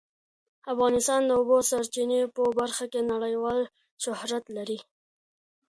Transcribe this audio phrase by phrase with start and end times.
[0.73, 3.59] افغانستان د د اوبو سرچینې په برخه کې نړیوال
[4.03, 4.79] شهرت لري.